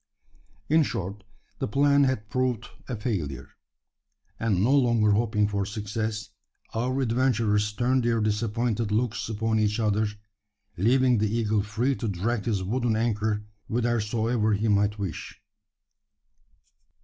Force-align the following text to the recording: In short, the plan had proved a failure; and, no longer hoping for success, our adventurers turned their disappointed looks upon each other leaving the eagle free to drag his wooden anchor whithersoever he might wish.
In 0.67 0.81
short, 0.81 1.23
the 1.59 1.67
plan 1.67 2.05
had 2.05 2.27
proved 2.27 2.65
a 2.89 2.95
failure; 2.95 3.49
and, 4.39 4.63
no 4.63 4.75
longer 4.75 5.11
hoping 5.11 5.47
for 5.47 5.63
success, 5.63 6.29
our 6.73 6.99
adventurers 7.01 7.71
turned 7.71 8.01
their 8.03 8.19
disappointed 8.19 8.91
looks 8.91 9.29
upon 9.29 9.59
each 9.59 9.79
other 9.79 10.07
leaving 10.75 11.19
the 11.19 11.29
eagle 11.31 11.61
free 11.61 11.93
to 11.97 12.07
drag 12.07 12.45
his 12.45 12.63
wooden 12.63 12.95
anchor 12.95 13.43
whithersoever 13.67 14.53
he 14.53 14.67
might 14.67 14.97
wish. 14.97 15.39